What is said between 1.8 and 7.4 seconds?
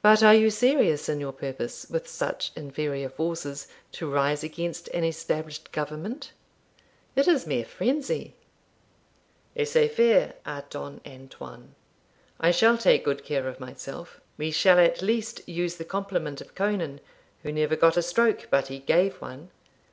with such inferior forces, to rise against an established government? It